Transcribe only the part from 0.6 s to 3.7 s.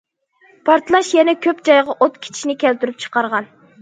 پارتلاش يەنە كۆپ جايغا ئوت كېتىشنى كەلتۈرۈپ چىقارغان.